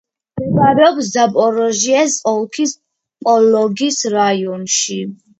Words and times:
მდებარეობს 0.41 1.09
ზაპოროჟიეს 1.15 2.15
ოლქის 2.31 2.73
პოლოგის 3.27 3.99
რაიონში. 4.15 4.99